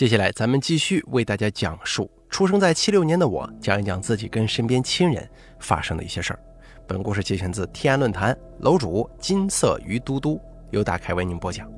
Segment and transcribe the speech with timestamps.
[0.00, 6.40] 接下来，咱们继续为大家讲述出生在七六年的我，讲一讲自己跟身边亲人发生的一些事儿。
[6.86, 10.40] 本故事节选自天安论坛，楼主金色鱼嘟嘟
[10.70, 11.70] 由大凯为您播讲。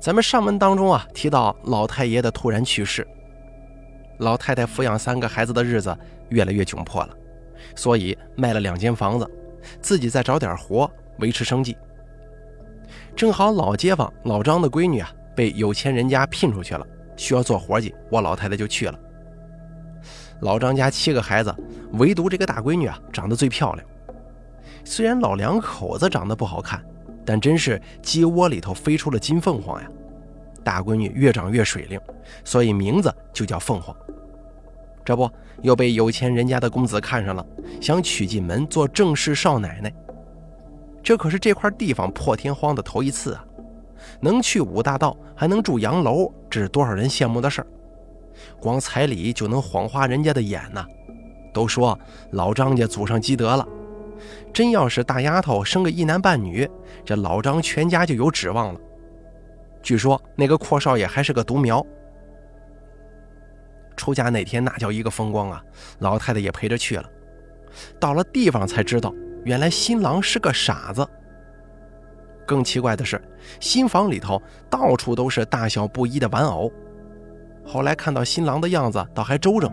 [0.00, 3.06] 咱们上文当中啊，提到老太爷的突然去世，
[4.20, 5.94] 老太太抚养三个孩子的日子
[6.30, 7.14] 越来越窘迫了，
[7.76, 9.30] 所以卖了两间房子，
[9.82, 11.76] 自己再找点活维持生计。
[13.16, 18.98] 正好老街坊老张的闺女啊，被有钱人家聘出去了，需要做活计，我老太太就去了。
[20.40, 21.54] 老张家七个孩子，
[21.92, 23.86] 唯独这个大闺女啊，长得最漂亮。
[24.84, 26.82] 虽然老两口子长得不好看，
[27.26, 29.88] 但真是鸡窝里头飞出了金凤凰呀！
[30.64, 32.00] 大闺女越长越水灵，
[32.44, 33.94] 所以名字就叫凤凰。
[35.04, 35.30] 这不
[35.62, 37.44] 又被有钱人家的公子看上了，
[37.80, 39.92] 想娶进门做正室少奶奶。
[41.02, 43.44] 这可是这块地方破天荒的头一次啊！
[44.20, 47.66] 能去五大道，还能住洋楼，这是多少人羡慕的事儿。
[48.60, 50.84] 光彩礼就能晃花人家的眼呢。
[51.52, 51.98] 都说
[52.30, 53.66] 老张家祖上积德了，
[54.52, 56.68] 真要是大丫头生个一男半女，
[57.04, 58.80] 这老张全家就有指望了。
[59.82, 61.84] 据说那个阔少爷还是个独苗。
[63.96, 65.62] 出家那天那叫一个风光啊！
[65.98, 67.04] 老太太也陪着去了。
[67.98, 69.12] 到了地方才知道。
[69.44, 71.06] 原来新郎是个傻子。
[72.46, 73.20] 更奇怪的是，
[73.60, 76.70] 新房里头到处都是大小不一的玩偶。
[77.64, 79.72] 后来看到新郎的样子，倒还周正。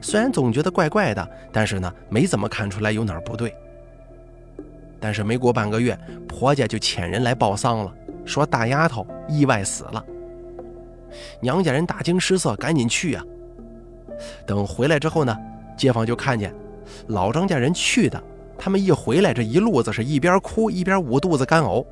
[0.00, 3.54] 虽然总觉得怪怪的，但是呢，没怎么看出来有哪儿不对。
[4.98, 7.94] 但是没过半个月，婆家就遣人来报丧了，
[8.24, 10.04] 说大丫头意外死了。
[11.40, 13.24] 娘家人大惊失色，赶紧去呀。
[14.46, 15.36] 等回来之后呢，
[15.76, 16.54] 街坊就看见
[17.08, 18.22] 老张家人去的。
[18.62, 21.82] 他们一回来，这一路子是一边哭一边捂肚子干呕。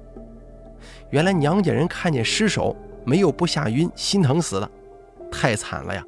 [1.08, 4.70] 原来娘家人看见尸首，没有不吓晕、心疼死的，
[5.32, 6.04] 太惨了呀！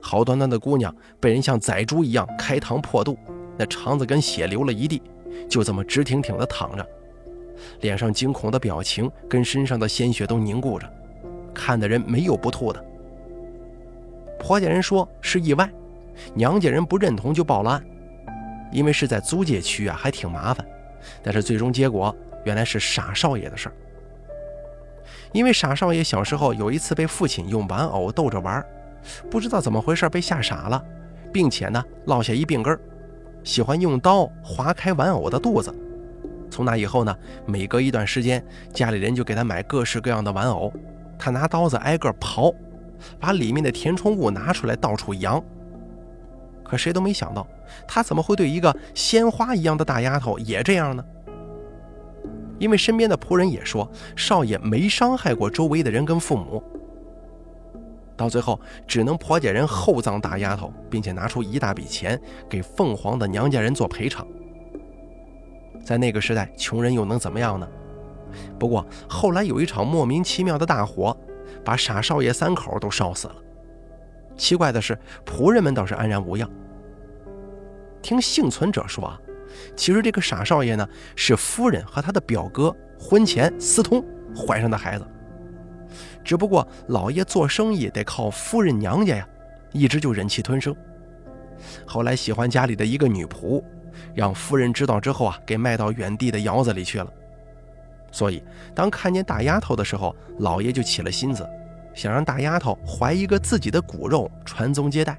[0.00, 3.18] 好端端的姑娘被人像宰猪一样开膛破肚，
[3.58, 5.02] 那肠子跟血流了一地，
[5.46, 6.86] 就这么直挺挺的躺着，
[7.82, 10.90] 脸上惊恐的表情跟身上的鲜血都凝固着，
[11.52, 12.82] 看的人没有不吐的。
[14.38, 15.70] 婆家人说是意外，
[16.32, 17.84] 娘家人不认同就报了案。
[18.70, 20.66] 因为是在租界区啊，还挺麻烦。
[21.22, 23.72] 但是最终结果原来是傻少爷的事儿。
[25.32, 28.64] 因为傻少爷小时候有一次被父亲用玩偶逗着玩，
[29.30, 30.82] 不知道怎么回事被吓傻了，
[31.32, 32.80] 并且呢落下一病根儿，
[33.44, 35.74] 喜欢用刀划开玩偶的肚子。
[36.50, 40.72] 从那以后呢，每隔一段时间，家里人就给他买各式各样的玩偶，
[41.18, 42.54] 他拿刀子挨个刨，
[43.20, 45.42] 把里面的填充物拿出来到处扬。
[46.68, 47.46] 可谁都没想到，
[47.86, 51.04] 他怎么会对一个鲜花一样的大丫头也这样呢？
[52.58, 56.62] 因为身边的仆人也说，少爷没伤害过周围的人跟父母。
[58.16, 62.18] 到最后，只能婆家人厚葬大丫头，并且拿出一大笔钱
[62.48, 64.26] 给凤凰的娘家人做赔偿。
[65.84, 67.68] 在那个时代，穷人又能怎么样呢？
[68.58, 71.16] 不过后来有一场莫名其妙的大火，
[71.62, 73.36] 把傻少爷三口都烧死了。
[74.36, 76.48] 奇怪的是，仆人们倒是安然无恙。
[78.02, 79.18] 听幸存者说啊，
[79.74, 84.04] 其实这个傻少爷呢，是夫人和他的表哥婚前私通
[84.36, 85.06] 怀上的孩子。
[86.22, 89.28] 只不过老爷做生意得靠夫人娘家呀，
[89.72, 90.74] 一直就忍气吞声。
[91.86, 93.62] 后来喜欢家里的一个女仆，
[94.14, 97.10] 让夫人知道之后啊，给卖到远地的窑子里去了。
[98.12, 98.42] 所以
[98.74, 101.48] 当看见大丫头的时候，老爷就起了心思。
[101.96, 105.18] 想让大丫头怀一个自己的骨肉传宗接代，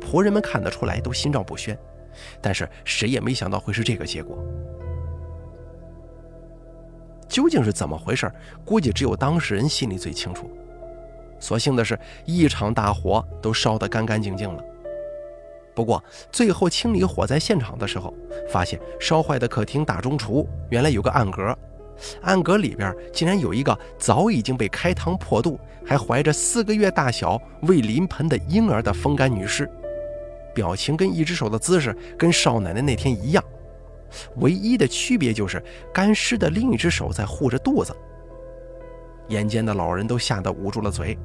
[0.00, 1.76] 仆人们看得出来都心照不宣，
[2.40, 4.38] 但是谁也没想到会是这个结果。
[7.28, 8.30] 究竟是怎么回事？
[8.64, 10.48] 估计只有当事人心里最清楚。
[11.40, 14.62] 所幸的是，一场大火都烧得干干净净了。
[15.74, 18.14] 不过最后清理火灾现场的时候，
[18.48, 21.56] 发现烧坏的客厅大中厨原来有个暗格。
[22.22, 29.68] 暗格里边竟然有一个早已经被开膛破肚，还怀着四个月大小未临盆的婴儿的风干女尸，
[30.54, 33.44] 表情跟一只手的姿势跟少奶奶那天一样，
[34.36, 37.94] 唯一的区别就是干尸的另一只手在护着肚子。
[39.28, 41.16] 眼尖的老人都吓得捂住了嘴，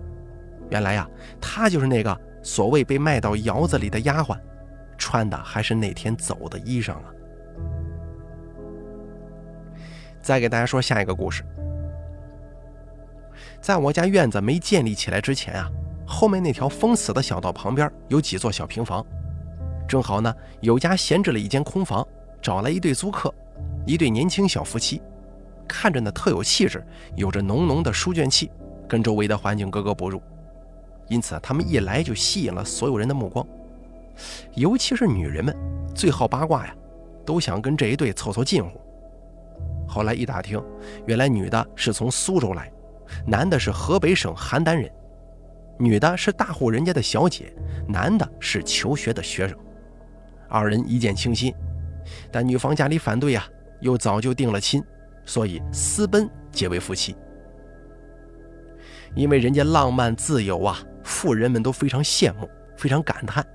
[0.69, 1.09] 原来呀，
[1.41, 4.38] 她就是那个所谓被卖到窑子里的丫鬟，
[4.97, 7.05] 穿的还是那天走的衣裳啊。
[10.25, 11.45] 再给大家说下一个故事。
[13.62, 15.69] 在我家院子没建立起来之前啊，
[16.04, 19.06] 后面那条封死的小道旁边有几座小平房，
[19.88, 22.04] 正好呢有家闲置了一间空房，
[22.42, 23.31] 找来一对租客，
[23.86, 25.00] 一对年轻小夫妻，
[25.68, 26.83] 看着呢特有气质，
[27.16, 28.50] 有着浓浓的书卷气，
[28.89, 30.19] 跟周围的环境格格不入。
[31.07, 33.45] 因此，他们一来就吸引了所有人的目光，
[34.56, 35.56] 尤其是女人们，
[35.94, 36.75] 最好八卦呀，
[37.24, 38.81] 都想跟这一对凑凑近乎。
[39.87, 40.61] 后来一打听，
[41.05, 42.71] 原来女的是从苏州来，
[43.25, 44.91] 男的是河北省邯郸人，
[45.77, 47.53] 女的是大户人家的小姐，
[47.87, 49.57] 男的是求学的学生，
[50.49, 51.53] 二人一见倾心，
[52.31, 53.43] 但女方家里反对呀，
[53.81, 54.83] 又早就定了亲，
[55.25, 57.15] 所以私奔结为夫妻。
[59.15, 60.77] 因为人家浪漫自由啊。
[61.07, 63.45] 富人们都非常羡慕，非常感叹，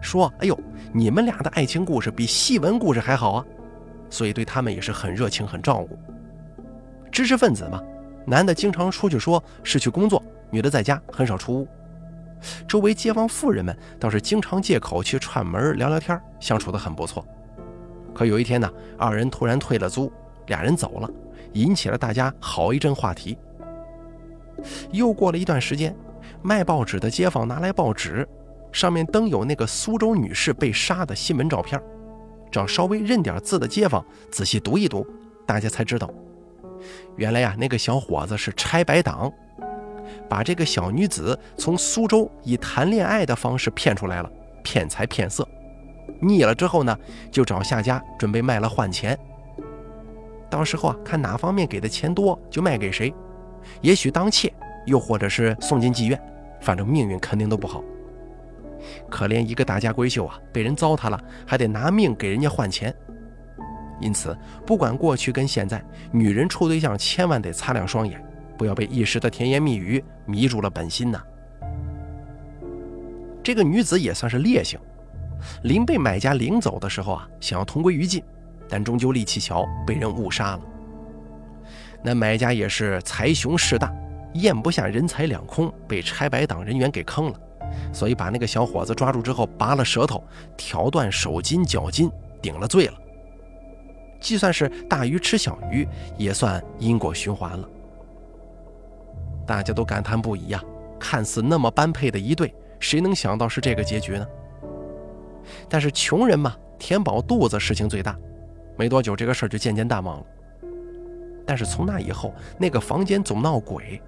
[0.00, 0.56] 说：“哎呦，
[0.94, 3.44] 你们俩的爱情故事比戏文故事还好啊！”
[4.10, 5.98] 所以对他们也是很热情、很照顾。
[7.10, 7.82] 知识分子嘛，
[8.26, 11.68] 男的经常出去说是去工作，女的在家很少出屋。
[12.68, 17.24] 周围街坊富人们倒是经常借口去串门聊聊天，相处得很不错。
[18.12, 20.12] 可有一天呢，二人突然退了租，
[20.48, 21.10] 俩人走了，
[21.54, 23.38] 引起了大家好一阵话题。
[24.92, 25.96] 又过了一段时间。
[26.42, 28.26] 卖报纸的街坊拿来报纸，
[28.72, 31.78] 上面登有那个苏州女士被杀的新闻照片。
[32.50, 35.06] 找稍微认点字的街坊仔细读一读，
[35.46, 36.10] 大家才知道，
[37.16, 39.32] 原来呀，那个小伙子是拆白党，
[40.28, 44.30] 把这个小女子从苏州以谈恋爱的方式骗出来了，
[44.62, 45.46] 骗财骗色。
[46.20, 46.96] 腻了之后呢，
[47.30, 49.18] 就找下家准备卖了换钱。
[50.50, 53.14] 到时候啊，看哪方面给的钱多，就卖给谁，
[53.80, 54.52] 也许当妾。
[54.86, 56.18] 又或者是送进妓院，
[56.62, 57.84] 反正命运肯定都不好。
[59.08, 62.94] 可怜一个大家闺秀啊，被人糟蹋了，还得拿命给人家换钱。
[64.00, 64.36] 因此，
[64.66, 68.22] 不管过去跟现在，女人处对象千万得擦亮双眼，
[68.56, 71.22] 不要被一时的甜言蜜语迷住了本心呐。
[73.42, 74.78] 这个女子也算是烈性，
[75.64, 78.22] 临被买家领走的时候啊，想要同归于尽，
[78.68, 80.60] 但终究力气小，被人误杀了。
[82.02, 83.92] 那买家也是财雄势大。
[84.34, 87.40] 咽不下人财两空，被拆白党人员给坑了，
[87.92, 90.22] 所以把那个小伙子抓住之后，拔了舌头，
[90.56, 92.94] 挑断手筋脚筋，顶了罪了。
[94.20, 95.86] 就算是大鱼吃小鱼，
[96.16, 97.68] 也算因果循环了。
[99.46, 100.62] 大家都感叹不已呀！
[100.98, 104.26] 看似那么般配的一对，谁能想到是这个结局呢？
[105.68, 108.16] 但是穷人嘛，填饱肚子事情最大，
[108.76, 110.26] 没多久这个事儿就渐渐淡忘了。
[111.46, 114.00] 但是从那以后，那个房间总闹鬼。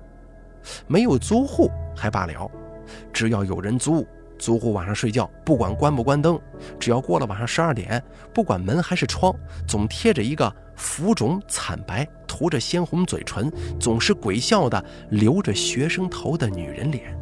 [0.87, 2.49] 没有租户还罢了，
[3.13, 4.07] 只要有人租，
[4.39, 6.41] 租户晚上睡觉不管关不关灯，
[6.79, 8.03] 只要过了晚上十二点，
[8.35, 9.35] 不管门还是窗，
[9.67, 17.17] 总贴着一个浮肿惨白、涂着鲜红嘴唇、总是鬼笑的、留着学生头的女人脸。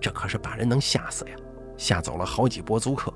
[0.00, 1.32] 这可是把人能吓死呀，
[1.76, 3.12] 吓走了好几波租客。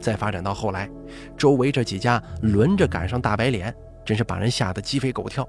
[0.00, 0.90] 再发展到后来，
[1.36, 3.74] 周围这几家轮着赶上大白脸，
[4.04, 5.48] 真是把人吓得鸡飞狗跳。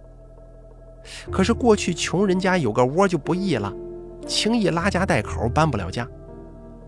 [1.29, 3.73] 可是过去穷人家有个窝就不易了，
[4.25, 6.07] 轻易拉家带口搬不了家，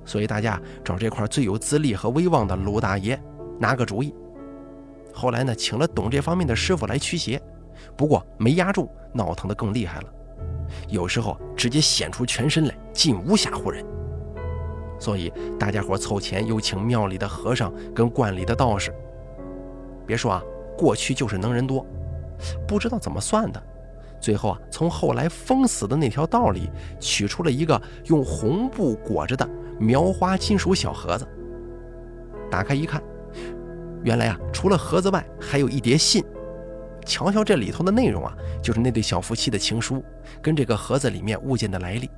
[0.05, 3.19] 所以大家找这块最有资历和威望的鲁大爷
[3.59, 4.13] 拿个主意。
[5.13, 7.41] 后来呢，请了懂这方面的师傅来驱邪，
[7.95, 10.13] 不过没压住，闹腾的更厉害了，
[10.89, 13.83] 有时候直接显出全身来，进屋吓唬人。
[14.99, 18.93] 所以大家伙凑钱又请庙里的和尚跟观里的道士。
[20.05, 20.41] 别说啊，
[20.77, 21.85] 过去就是能人多，
[22.67, 23.63] 不知道怎么算的。
[24.19, 29.47] 最后啊，从后来封死的那条道里取出了一个用红布裹着的
[29.79, 31.27] 描花金属小盒子。
[32.49, 33.01] 打开一看，
[34.03, 36.23] 原来啊，除了盒子外，还有一叠信。
[37.05, 40.03] 瞧瞧这里头的内容啊，就是那对小夫妻的情书，
[40.41, 42.09] 跟这个盒子里面物件的来历。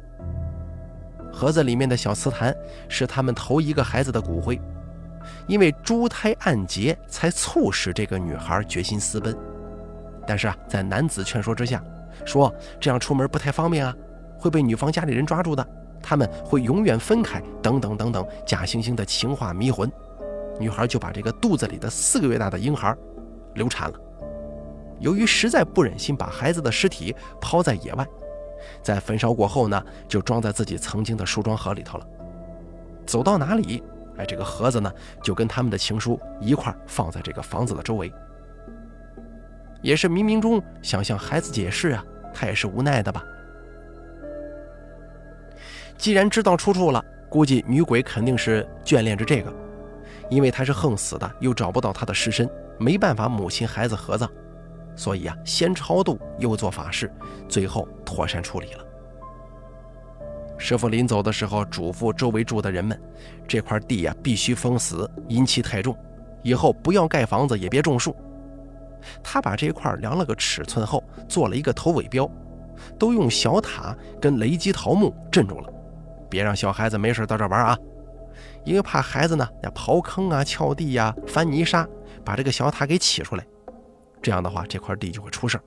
[1.32, 2.56] 盒子里面的小瓷坛
[2.88, 4.60] 是他们头一个孩子的骨灰，
[5.48, 9.38] 因为珠胎暗结，才促使这个女孩决心私奔。
[10.30, 11.84] 但是啊，在男子劝说之下，
[12.24, 13.96] 说这样出门不太方便啊，
[14.38, 15.68] 会被女方家里人抓住的，
[16.04, 19.92] 他们会永远分开，等等等等，假惺惺的情话迷魂，
[20.60, 22.96] 女孩就把这个肚子里的四个月大的婴孩
[23.56, 24.00] 流产了。
[25.00, 28.06] 由于实在不忍心把孩子的尸体抛在野外，
[28.84, 32.06] 在焚烧过后呢，就装在自己曾经的梳妆盒里头了。
[33.04, 33.82] 走到哪里，
[34.18, 34.94] 哎，这个盒子呢，
[35.24, 38.14] 就跟他们的情书一块放在这个房子的周围。
[39.82, 43.24] 也是冥冥中想向孩子解释啊，他也是无奈的吧。
[45.98, 49.54] 既然知道出处了，估计女鬼肯定是眷恋着这个，
[50.30, 54.30] 因为她是横死的，又找不到她的尸身，没办法母亲孩子合葬，
[54.96, 57.12] 所以啊，先超度又做法事，
[57.48, 58.86] 最后妥善处理了。
[60.58, 63.00] 师傅临走的时候嘱咐周围住的人们，
[63.48, 65.98] 这块地呀必须封死，阴气太重，
[66.44, 68.16] 以后不要盖房子，也别种树。
[69.24, 72.30] 他把这块量了个尺寸后，做了一个头尾标，
[72.98, 75.74] 都用小塔跟雷击桃木镇住了，
[76.30, 77.78] 别让小孩子没事到这玩啊！
[78.66, 81.88] 因为怕孩子呢要刨坑啊、撬地呀、翻泥沙，
[82.24, 83.46] 把这个小塔给起出来，
[84.22, 85.60] 这样的话这块地就会出事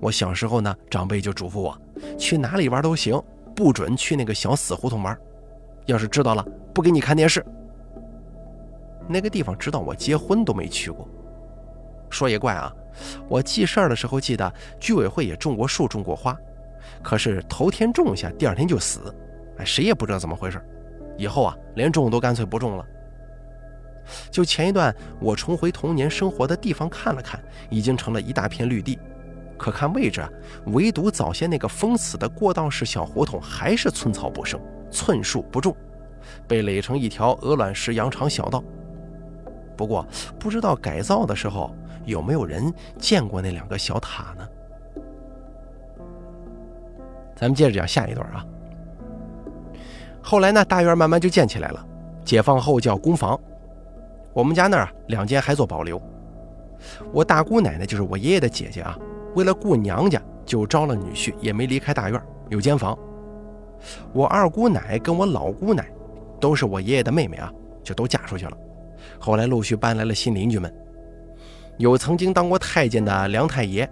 [0.00, 1.80] 我小时候呢，长辈就嘱咐我，
[2.18, 3.20] 去哪里玩都行，
[3.54, 5.16] 不准去那个小死胡同玩，
[5.86, 6.44] 要是知道了，
[6.74, 7.44] 不给你看电视。
[9.08, 11.08] 那个地方直到我结婚都没去过。
[12.10, 12.72] 说也怪啊，
[13.28, 16.36] 我记事儿的时候记得居委会也种过树、种过花，
[17.02, 19.14] 可是头天种下，第二天就死，
[19.58, 20.60] 哎，谁也不知道怎么回事。
[21.16, 22.84] 以后啊，连种都干脆不种了。
[24.30, 28.98] 就前一段我重回童年生活的地方看了看，已经成了一大片绿地，
[29.58, 30.30] 可看位置啊，
[30.66, 34.58] 唯独早先那个封死的过道式小胡同还是寸草不生，
[34.90, 35.76] 寸树不种，
[36.46, 38.64] 被垒成一条鹅卵石羊肠小道。
[39.76, 40.06] 不过
[40.38, 41.74] 不知道改造的时候
[42.08, 44.48] 有没有人见过那两个小塔呢？
[47.36, 48.44] 咱们接着讲下一段啊。
[50.22, 51.86] 后来呢，大院慢慢就建起来了，
[52.24, 53.38] 解放后叫公房。
[54.32, 56.00] 我们家那儿，两间还做保留。
[57.12, 58.98] 我大姑奶奶就是我爷爷的姐姐啊，
[59.34, 62.98] 为了顾娘家，就招了女婿，也没离开大院，有间房。
[64.14, 65.86] 我二姑奶跟我老姑奶，
[66.40, 68.56] 都是我爷爷的妹妹啊，就都嫁出去了。
[69.18, 70.72] 后来陆续搬来了新邻居们，
[71.78, 73.88] 有曾经当过太监的梁太爷，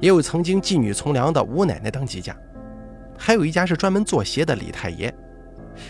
[0.00, 2.34] 也有曾经妓女从良的吴奶奶当几家，
[3.16, 5.14] 还有一家是专门做鞋的李太爷，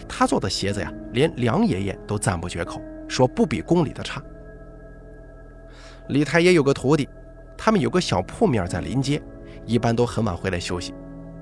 [0.08, 4.20] 他做的鞋子呀，连梁爷爷都赞不绝口，说不比宫里的差。
[6.08, 7.08] 李太爷有个徒弟，
[7.56, 9.22] 他们有个小铺面在临街，
[9.64, 10.92] 一般都很晚回来休息，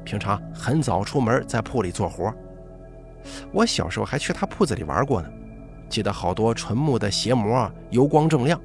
[0.05, 2.31] 平常很早出门在铺里做活。
[3.53, 5.29] 我小时候还去他铺子里玩过呢。
[5.89, 8.61] 记得好多纯木的鞋模，油光锃亮，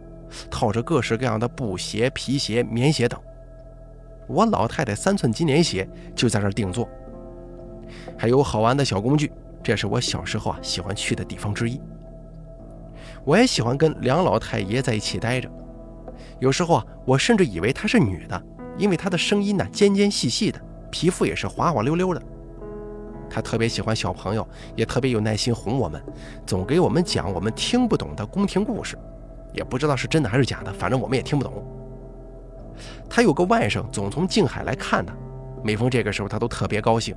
[0.50, 3.20] 套着各式各样的布鞋、皮鞋、棉鞋等。
[4.28, 6.88] 我老太太三寸金莲鞋就在这定做，
[8.18, 9.32] 还有好玩的小工具，
[9.64, 11.82] 这是我小时候啊喜欢去的地方之一。
[13.26, 15.50] 我也喜欢跟梁老太爷在一起待着，
[16.40, 18.42] 有时候啊，我甚至以为她是女的，
[18.78, 22.22] 因为她的声音呢尖尖细细的，皮肤也是滑滑溜溜的。
[23.30, 26.02] 她特别喜欢小朋友，也特别有耐心哄我们，
[26.46, 28.98] 总给我们讲我们听不懂的宫廷故事，
[29.54, 31.64] 也不知道是真的还是假的，反正我们也听不懂。
[33.10, 35.14] 他有个外甥总从静海来看他，
[35.64, 37.16] 每逢这个时候他都特别高兴。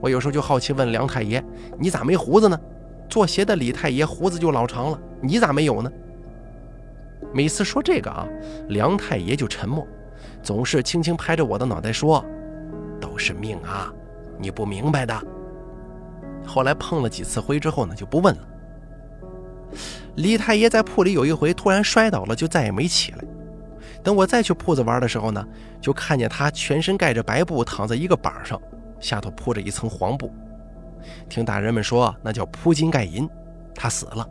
[0.00, 1.42] 我有时候就好奇问梁太爷
[1.78, 2.60] ：“你咋没胡子呢？
[3.08, 5.90] 做鞋的李太爷胡子就老长了，你咋没有呢？”
[7.32, 8.28] 每次说这个啊，
[8.68, 9.86] 梁太爷就沉默，
[10.42, 12.22] 总是轻轻拍着我的脑袋说
[13.00, 13.92] ：“都是命啊。”
[14.36, 15.14] 你不明白的。
[16.44, 18.42] 后来碰了几次灰之后呢，就不问了。
[20.16, 23.18] 李太爷在铺里有一回突然摔倒了，就再也没起来。
[24.02, 25.46] 等我再去铺子玩的时候呢，
[25.80, 28.60] 就看见他全身盖着白布，躺在一个板上，
[29.00, 30.30] 下头铺着一层黄布。
[31.28, 33.28] 听大人们说，那叫铺金盖银。
[33.74, 34.28] 他死了。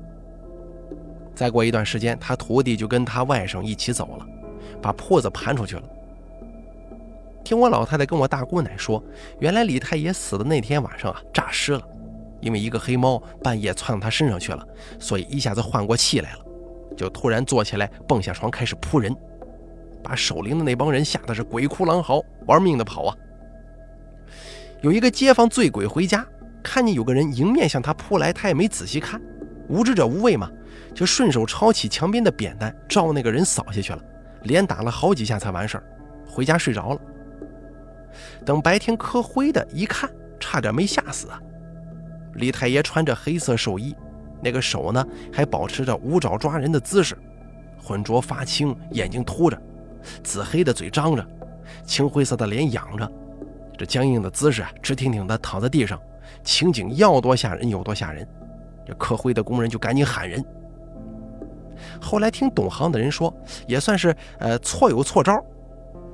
[1.36, 4.26] 再过一段时间，他徒弟就跟他外甥一起走了，
[4.82, 5.84] 把铺子盘出去了。
[7.44, 9.04] 听我老太太跟我大姑奶说，
[9.40, 11.82] 原来李太爷死的那天晚上啊，诈尸了，
[12.44, 14.68] 因为一个黑猫半夜窜到他身上去了，
[15.00, 16.40] 所以一下子换过气来了，
[16.98, 19.16] 就突然坐起来蹦下床开始扑人，
[20.04, 23.16] 把守灵的那帮人吓得是鬼哭狼嚎，玩命的跑啊。
[24.82, 26.26] 有一个街坊醉鬼回家，
[26.62, 29.22] 看见有个人迎面向他扑来，他也没仔细看，
[29.70, 30.52] 无知者无畏嘛，
[30.94, 34.04] 就顺手抄起墙边的扁担照那个人扫下去了，
[34.42, 35.84] 连打了好几下才完事儿，
[36.28, 37.00] 回家睡着了。
[38.46, 40.10] 等白天磕灰的一看，
[40.42, 41.42] 差点没吓死啊！
[42.36, 43.96] 李太爷穿着黑色寿衣，
[44.42, 47.18] 那个手呢还保持着五爪抓人的姿势，
[47.82, 49.62] 浑浊发青，眼睛凸着，
[50.24, 51.26] 紫黑的嘴张着，
[51.86, 53.12] 青灰色的脸仰着，
[53.78, 56.00] 这僵硬的姿势啊，直挺挺的躺在地上，
[56.44, 58.28] 情景要多吓人有多吓人。
[58.86, 60.44] 这磕灰的工人就赶紧喊人。
[62.02, 63.34] 后来听懂行的人说，
[63.68, 65.42] 也算是呃错有错招。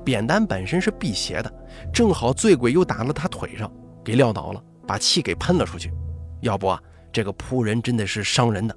[0.04, 1.52] 扁担本身是辟邪的，
[1.92, 3.70] 正好醉鬼又打了他腿上，
[4.04, 5.92] 给撂倒了，把气给喷了出去。
[6.40, 6.80] 要不啊，
[7.12, 8.76] 这个扑人真的是伤人的。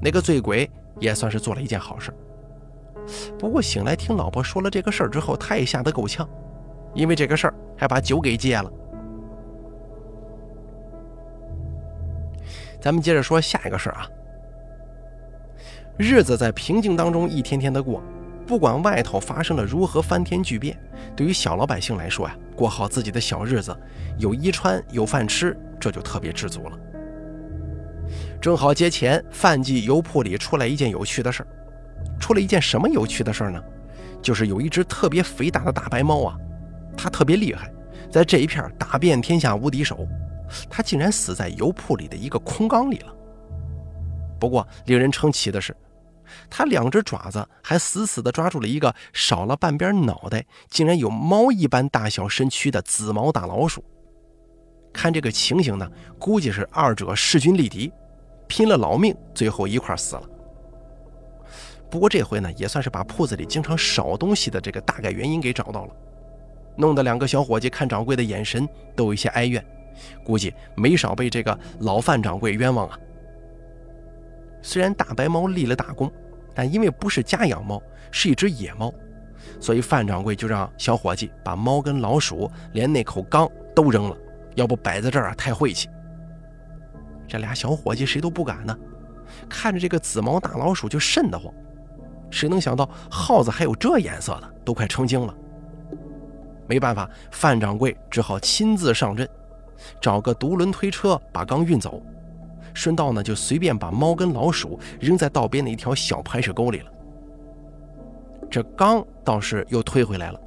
[0.00, 0.68] 那个醉鬼
[0.98, 2.12] 也算是做了一件好事。
[3.38, 6.28] 不过醒来听老婆说了这个事儿之后，他也吓得够呛，
[6.94, 8.72] 因为这个事儿还把酒给戒了。
[12.80, 14.08] 咱们接着说下一个事儿啊。
[15.96, 18.02] 日子在平静当中一天天的过。
[18.46, 20.78] 不管外头发生了如何翻天巨变，
[21.16, 23.74] 对于小老百姓来说呀，过好自己的小日子，
[24.18, 26.78] 有衣穿有饭吃，这就特别知足了。
[28.40, 31.48] 正好节前，范记油铺里出来一件有趣的事儿：
[32.18, 33.62] 出了一件什么有趣的事儿呢？
[34.22, 36.38] 就是有一只特别肥大的大白猫啊，
[36.96, 37.70] 它特别厉害，
[38.10, 40.08] 在这一片打遍天下无敌手，
[40.70, 43.14] 它竟然死在油铺里的一个空缸里了。
[44.40, 45.76] 不过令人称奇的是，
[46.48, 53.84] 它两只爪子还死死地抓住了一个少了半边脑袋、竟然有猫一般大小身躯的紫毛大老鼠。
[54.94, 55.86] 看这个情形呢，
[56.18, 57.92] 估计是二者势均力敌，
[58.46, 60.22] 拼了老命，最后一块死了。
[61.90, 65.92] 不过这回呢，也算是把铺子里经常少东西的这个大概原因给找到了，
[66.76, 69.64] 弄得两个小伙计看掌柜的眼神都有一些哀怨，
[70.24, 72.98] 估计没少被这个老范掌柜冤枉啊。
[74.62, 76.10] 虽然大白猫立了大功，
[76.54, 78.92] 但因为不是家养猫，是一只野猫，
[79.60, 84.16] 所以范掌柜就让小伙计把猫跟老鼠连那口缸都扔了，
[84.54, 85.88] 要不摆在这儿啊太晦气。
[87.26, 88.76] 这俩小伙计谁都不敢呢，
[89.48, 91.52] 看着这个紫毛大老鼠就瘆得慌。
[92.30, 95.34] 谁能想到耗子还有这颜色的，都快成精了。
[96.66, 99.28] 没办法，范掌柜只好亲自上阵，
[100.00, 102.02] 找个独轮推车把缸运走。
[102.72, 106.90] 顺道呢，就随便把猫跟老鼠扔在道边的一条小排水沟里了。
[108.50, 110.40] 这缸倒是又推回来了，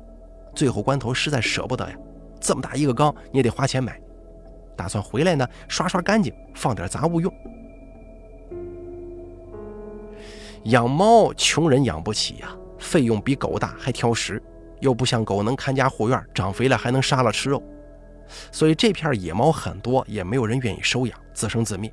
[0.53, 1.95] 最后关头实在舍不得呀，
[2.39, 3.99] 这么大一个缸你也得花钱买，
[4.75, 7.33] 打算回来呢刷刷干净，放点杂物用。
[10.65, 14.41] 养猫穷人养不起呀，费用比狗大，还挑食，
[14.81, 17.63] 又不像狗能看家护院，长肥了还能杀了吃肉，
[18.51, 21.89] 所以这片野猫很多，也没有人愿意收养，自生自灭。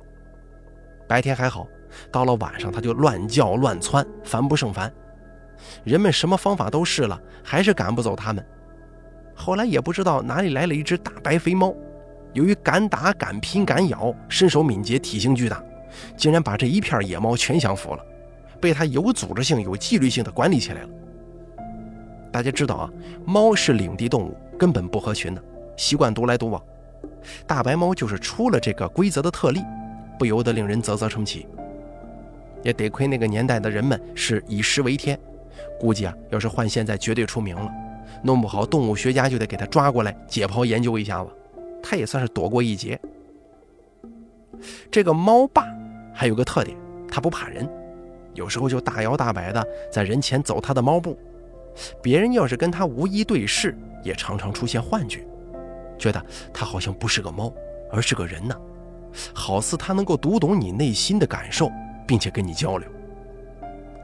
[1.07, 1.67] 白天还好，
[2.11, 4.91] 到了晚上它就乱叫乱窜，烦不胜烦。
[5.85, 8.45] 人们什么方法都试了，还是赶不走它们。
[9.35, 11.75] 后来也不知道哪里来了一只大白肥猫，
[12.33, 15.63] 由于敢打敢拼敢咬，身手敏捷，体型巨大，
[16.17, 18.03] 竟然把这一片野猫全降服了，
[18.59, 20.89] 被它有组织性、有纪律性的管理起来了。
[22.31, 22.89] 大家知道啊，
[23.25, 25.43] 猫是领地动物，根本不合群的，
[25.77, 26.61] 习惯独来独往。
[27.45, 29.61] 大白猫就是出了这个规则的特例。
[30.17, 31.45] 不由得令人啧啧称奇，
[32.63, 35.19] 也得亏那个年代的人们是以食为天，
[35.77, 37.69] 估计啊，要是换现在绝对出名了，
[38.25, 41.29] 弄不好动物学家就得给他抓过来解剖研究一下子，
[41.83, 42.99] 他也算是躲过一劫。
[44.89, 45.63] 这个猫爸
[46.11, 46.75] 还有个特点，
[47.07, 47.69] 他不怕人，
[48.33, 51.15] 有时候就大摇大摆的在人前走他的猫步，
[52.01, 55.23] 别人要是跟他无一对视，也常常出现幻觉，
[55.95, 57.53] 觉得他好像不是个猫，
[57.91, 58.59] 而是个人呢。
[59.35, 61.71] 好似他能够读懂你内心的感受，
[62.07, 62.89] 并且跟你交流，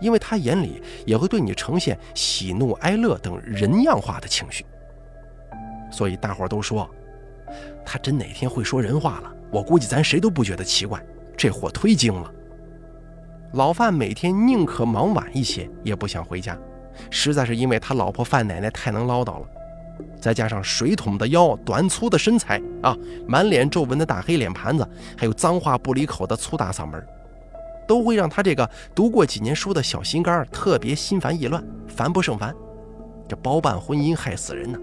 [0.02, 4.66] 因为他眼里也会对你呈现喜怒哀乐等人样化的情绪。
[5.90, 6.90] 所以大伙都说，
[7.86, 11.02] 他真哪天会说人话了，我估计咱谁都不觉得奇怪。
[11.38, 12.32] 这货忒精了。
[13.54, 16.58] 老范每天宁可忙晚一些，也不想回家，
[17.10, 19.46] 实在是因为他老婆范奶奶太能唠叨了。
[20.20, 22.96] 再加上水桶的腰、短粗的身材啊，
[23.28, 24.88] 满脸皱纹的大黑脸盘子，
[25.18, 27.06] 还有脏话不离口的粗大嗓门，
[27.92, 32.56] 都会让他这个读过几年书的小心肝特别心烦意乱，烦不胜烦。
[33.28, 34.80] 这包办婚姻害死人呢！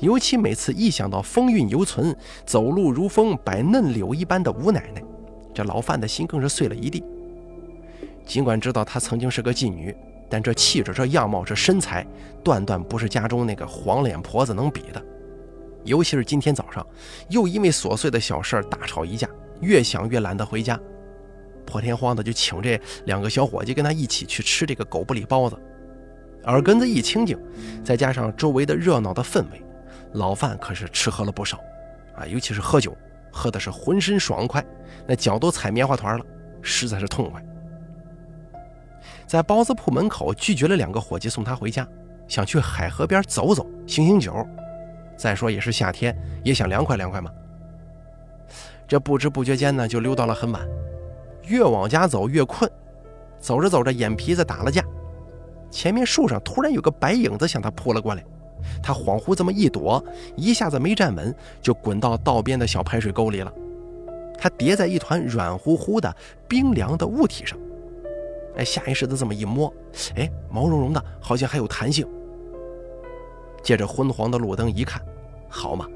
[0.00, 2.12] 尤其每次一想到风韵犹存、
[2.44, 5.00] 走路如风、摆嫩柳一般的吴奶奶，
[5.54, 7.04] 这老范的心更是碎了一地。
[8.26, 9.96] 尽管知道她曾经是个妓女。
[10.28, 12.04] 但这气质、这样貌、这身材，
[12.42, 15.00] 断断不是家中那个黄脸婆子能比的。
[15.84, 16.84] 尤其是今天早上，
[17.28, 19.28] 又因为琐碎的小事儿大吵一架，
[19.60, 20.80] 越想越懒得回家，
[21.64, 25.56] 破天荒的就请这两个小伙计跟他一起去吃这个狗不理包子。
[26.44, 27.38] 耳根子一清净，
[27.82, 29.62] 再加上周围的热闹的氛围，
[30.12, 31.58] 老范可是吃喝了不少
[32.16, 32.26] 啊！
[32.26, 32.94] 尤其是喝酒，
[33.32, 34.62] 喝的是浑身爽快，
[35.06, 36.24] 那脚都踩棉花团了，
[36.60, 37.42] 实在是痛快。
[39.26, 41.88] 在包子铺门口拒绝了两个伙计送他回家，
[42.28, 44.46] 想去海河边走走，醒醒酒。
[45.16, 47.30] 再说也是夏天，也想凉快凉快嘛。
[48.86, 50.62] 这不知不觉间呢，就溜到了很晚。
[51.46, 52.70] 越往家走越困，
[53.38, 54.84] 走着走着眼皮子打了架。
[55.70, 58.24] 前面树上突然有个白影子向他扑了过来，
[58.82, 60.02] 他恍惚这么一躲，
[60.36, 63.52] 一下子没站稳，就滚到道边的小排水沟里了。
[64.38, 66.14] 他叠在一团软乎乎的
[66.46, 67.58] 冰凉的物体上。
[68.56, 69.72] 哎，下意识的这么一摸，
[70.14, 72.06] 哎，毛茸茸的，好像还有弹性。
[73.62, 75.02] 借着昏黄的路灯一看，
[75.48, 75.86] 好嘛，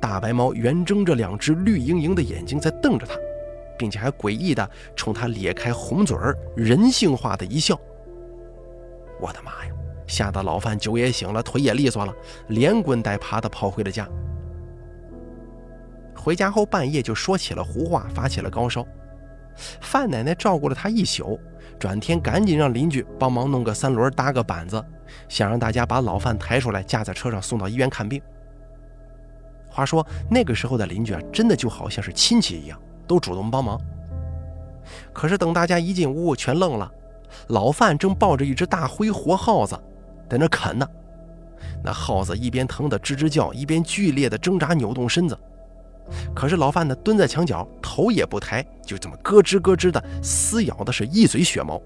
[0.00, 3.16] 大白猫圆睁着两只绿莹莹的眼睛在瞪着他，
[3.78, 7.78] 并且还诡异的冲他咧开红嘴儿，人性化的一笑。
[9.20, 9.72] 我的妈呀！
[10.06, 12.14] 吓得老范酒也醒了，腿也利索了，
[12.48, 13.90] 连滚带爬的跑回了。
[13.90, 14.08] 家。
[16.14, 17.64] 回家后半夜就说起了。
[17.64, 18.48] 胡话，发起了。
[18.50, 18.86] 高烧。
[19.80, 20.74] 范奶奶照顾了。
[20.74, 21.40] 他一宿。
[21.78, 24.82] 转天赶紧让邻居帮忙弄个三轮搭个板子，
[25.28, 28.22] 想让大家把老范抬出来架在车上送到医院看病。
[29.68, 33.80] 话说那个时候的邻居啊，真的就好像是亲戚一样，都主动帮忙。
[35.12, 36.90] 可是等大家一进屋，全愣了，
[37.48, 39.78] 老范正抱着一只大灰活耗子
[40.28, 40.86] 在那啃呢。
[41.82, 45.36] 那耗子一边疼得吱吱叫，一边剧烈的挣扎扭动身子。
[46.34, 51.80] 可是老范呢，蹲在墙角，头也不抬，就这么咯吱咯吱的撕咬的是一嘴血毛，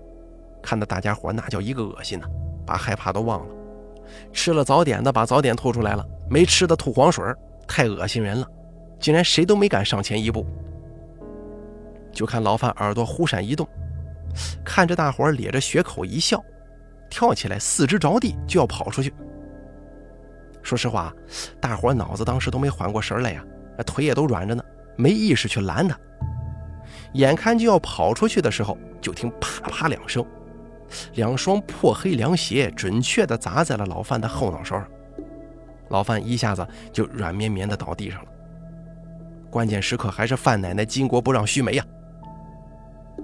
[0.63, 2.27] 看得大家伙那叫一个恶心呐，
[2.67, 3.47] 把害怕都忘了。
[4.33, 7.25] 吃了早点的把早点吐出来了，没吃的吐黄水，
[7.67, 8.47] 太恶心人了，
[8.99, 10.45] 竟然谁都没敢上前一步。
[12.13, 13.69] 就看老范耳朵忽闪一动，
[14.65, 16.43] 看着大伙咧着血口一笑，
[17.09, 19.13] 跳起来四肢着地就要跑出去。
[20.63, 21.15] 说实话，
[21.61, 23.45] 大伙脑子当时都没缓过神来呀。
[23.79, 24.63] 那腿也都软着呢，
[24.97, 25.99] 没意识去拦他。
[27.15, 30.25] 眼看就要跑出去的时候，就听啪啪两声，
[31.15, 34.87] 两双破黑凉鞋准确地砸在了老范的后脑勺上。
[35.89, 38.31] 老范一下子就软绵绵地倒地上了。
[39.51, 41.85] 关键时刻还是范奶奶巾帼不让须眉呀。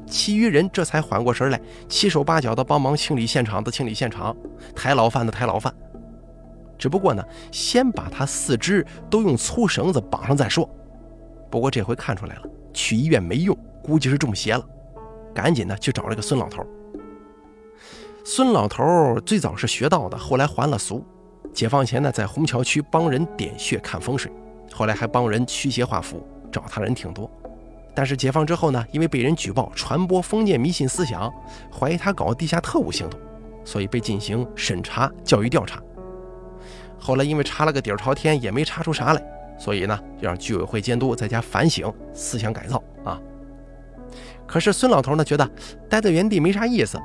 [0.07, 4.35] 其余人这才缓过神来，七手八脚的帮忙清理现场的清理现场，
[4.75, 5.75] 抬老范的抬老范。
[6.79, 10.69] 只不过呢，先把他四肢都用粗绳子绑上再说。
[11.51, 12.43] 不过这回看出来了，
[12.73, 14.65] 去医院没用，估计是中邪了。
[15.35, 16.65] 赶紧呢去找了个孙老头。
[18.25, 21.05] 孙老头最早是学道的，后来还了俗。
[21.55, 24.31] 解放前呢，在虹桥区帮人点穴看风水，
[24.73, 27.31] 后来还帮人驱邪画符，找他人挺多。
[27.97, 31.33] 但是解放之后呢，因为被人举报传播封建迷信思想，
[31.73, 33.19] 怀疑他搞地下特务行动，
[33.65, 35.83] 所以被进行审查、教育调查。
[36.99, 39.23] 后来因为查了个底儿朝天，也没查出啥来，
[39.59, 43.19] 所以呢，就让居委会监督在家反省、思想改造啊。
[44.47, 45.51] 可是孙老头呢，觉得
[45.89, 47.01] 待在原地没啥意思，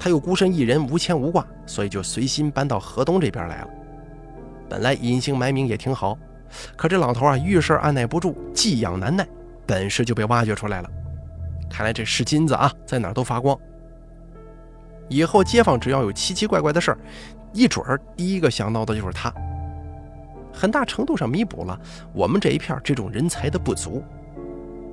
[0.00, 3.68] 他又孤身一人，无牵无挂，所以就随心搬到河东这边来了。
[4.68, 6.18] 本来隐姓埋名也挺好，
[6.74, 9.24] 可这老头啊，遇事按耐不住，寄养难耐，
[9.66, 10.90] 本事就被挖掘出来了。
[11.70, 13.58] 看来这是金子啊，在哪儿都发光。
[15.08, 16.98] 以后街坊只要有奇奇怪怪的事儿。
[17.52, 19.32] 一准儿，第一个想到的就是他，
[20.52, 21.78] 很大程度上弥补了
[22.12, 24.02] 我们这一片这种人才的不足。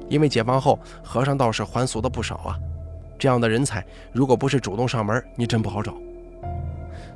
[0.09, 2.59] 因为解放后，和尚道士还俗的不少啊，
[3.17, 5.95] 这样的人才，如果不是主动上门，你真不好找。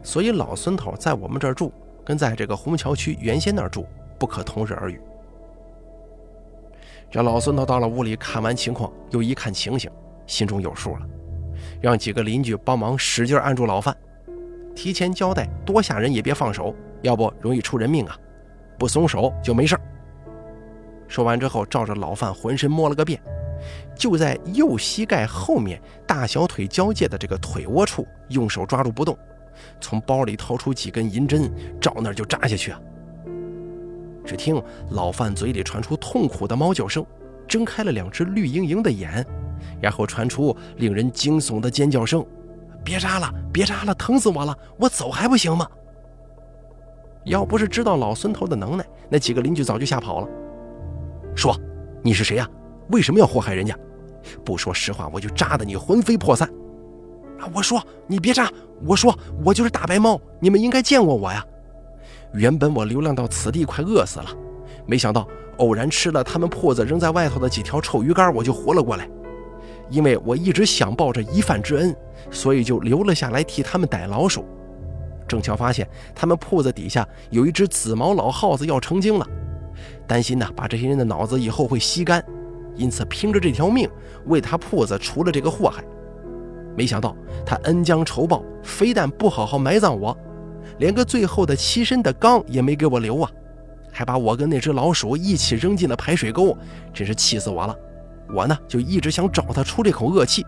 [0.02, 1.72] 所以老孙头在我们这儿住，
[2.04, 3.86] 跟在这个红桥区原先那儿住
[4.18, 5.00] 不可同日而语。
[7.16, 9.90] 这老孙头到了屋里，看完情况，又一看情形，
[10.28, 11.08] 心中有数了，
[11.80, 13.96] 让几个邻居帮忙使劲按住老范。
[14.76, 18.20] 提前交代，多吓人也别放手，要不容易出人命啊！
[18.78, 19.78] 不松手就没事
[21.08, 23.18] 说完之后，照着老范浑身摸了个遍，
[23.98, 29.18] 就在右膝盖后面大小腿交界的这个腿窝处，用手抓住不动，
[29.80, 31.50] 从包里掏出几根银针，
[31.80, 32.82] 照那就扎下去啊！
[34.26, 37.06] 只听老范嘴里传出痛苦的猫叫声，
[37.48, 39.26] 睁开了两只绿莹莹的眼，
[39.80, 42.26] 然后传出令人惊悚的尖叫声。
[42.84, 44.58] 别扎了，别扎了，疼死我了！
[44.78, 45.68] 我走还不行吗？
[47.24, 50.28] 要不是知道老孙头的能耐，那几个邻居早就吓跑了。
[51.36, 51.60] 说，
[52.04, 52.48] 你是谁呀？
[52.90, 53.76] 为什么要祸害人家？
[54.44, 56.48] 不说实话，我就扎得你魂飞魄散！
[57.40, 57.50] 啊！
[57.54, 58.52] 我说你别扎！
[58.86, 61.44] 我说我就是大白猫，你们应该见过我呀。
[62.36, 64.26] 原本我流浪到此地快饿死了，
[64.86, 69.10] 没想到偶然吃了他们铺子扔在外头的几条臭鱼干，我就活了过来。
[69.90, 71.96] 因为我一直想报这一饭之恩，
[72.30, 74.44] 所以就留了下来替他们逮老鼠。
[75.28, 79.26] 正巧发现他们铺子底下有一只紫毛老耗子要成精了，
[80.06, 82.24] 担心呢把这些人的脑子以后会吸干，
[82.76, 83.90] 因此拼着这条命
[84.26, 85.84] 为他铺子除了这个祸害。
[86.76, 90.16] 没想到他恩将仇报，非但不好好埋葬我，
[90.80, 93.32] 连个最后的栖身的缸也没给我留啊，
[93.92, 96.58] 还把我跟那只老鼠一起扔进了排水沟，
[96.94, 97.76] 真是气死我了。
[98.34, 100.46] 我呢就一直想找他出这口恶气，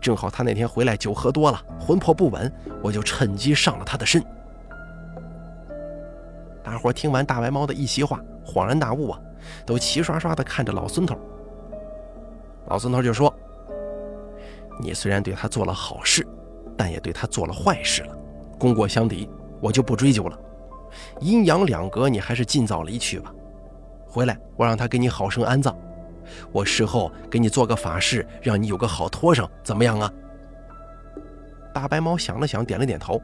[0.00, 4.22] 正好他那天回来酒喝多了，魂魄不稳，我就趁机上了他的身。
[6.62, 9.18] 大伙听完大白猫的一席话，恍然大悟啊，
[9.64, 11.18] 都齐刷刷的看着老孙头。
[12.66, 13.34] 老孙头就说
[14.78, 16.26] ：“你虽然对他做了好事，
[16.76, 18.17] 但也对他做了坏事了，
[18.58, 20.38] 功过相抵，我就不追究了。
[21.20, 23.32] 阴阳两隔，你还是尽早离去吧。
[24.06, 25.76] 回来，我让他给你好生安葬。”
[26.52, 30.12] 我事后给你做个法事，让你有个好托生，怎么样啊？
[31.72, 33.18] 大白猫想了想，点了点头，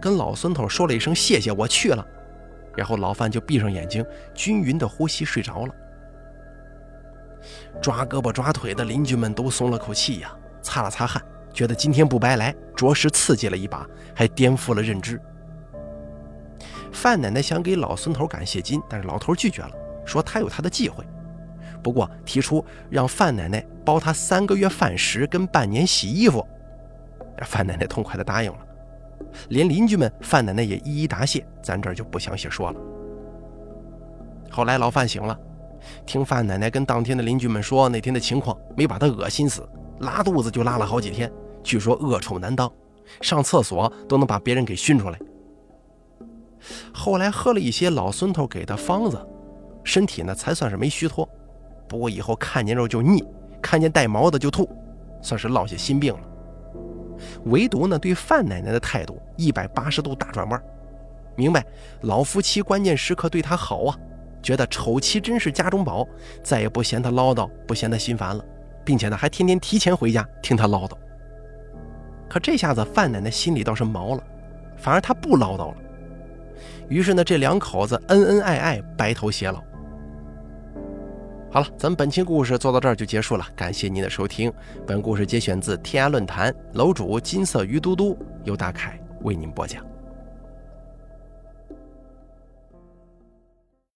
[0.00, 2.06] 跟老孙头说了一声谢谢，我去了。
[2.74, 5.74] 然后老范就闭上眼睛，均匀的呼吸，睡着了。
[7.82, 11.22] 抓胳膊抓腿的邻居们都松了口气呀，擦了擦汗，
[11.52, 15.20] 觉得今天不白来，着实刺激了一把，还颠覆了认知。
[16.92, 19.70] 范奶奶想给老孙头感谢金，但是老头拒绝了，
[20.04, 21.04] 说他有他的忌讳。
[21.82, 26.46] 不过提出让范奶奶包他三个月饭食跟半年洗衣服，
[27.44, 28.58] 范奶奶痛快地答应了。
[29.48, 32.80] 连邻居们，范奶奶也一一答谢，咱这儿就不详细说了。
[34.50, 35.38] 后来老范醒了，
[36.04, 39.66] 听范奶奶跟当天的邻居们说那天的情况，没把他恶心死，
[40.00, 42.70] 拉肚子就拉了好几天，据说恶臭难当，
[43.20, 45.18] 上厕所都能把别人给熏出来。
[46.92, 49.18] 后来喝了一些老孙头给的方子，
[49.82, 51.28] 身体呢才算是没虚脱。
[51.88, 53.24] 不过以后看见肉就腻，
[53.60, 54.68] 看见带毛的就吐，
[55.20, 56.20] 算是落下心病了。
[57.44, 60.62] 唯独呢，对范奶奶的态度一百八十度大转弯，
[61.36, 61.64] 明白
[62.02, 63.98] 老夫妻关键时刻对她好啊，
[64.42, 66.06] 觉得丑妻真是家中宝，
[66.42, 68.44] 再也不嫌她唠叨，不嫌她心烦了，
[68.84, 70.96] 并且呢，还天天提前回家听她唠叨。
[72.32, 74.22] 可这下子范奶奶心里倒是毛了，
[74.78, 75.76] 反而她不唠叨了。
[76.88, 79.62] 于是呢，这两口子恩恩爱爱，白头偕老。
[81.50, 84.50] 好了，咱们本期故事做到这儿就结束了，感谢您的收听。
[84.86, 89.91] 本故事节选自天涯论坛，楼主金色鱼嘟嘟由大凯为您播讲。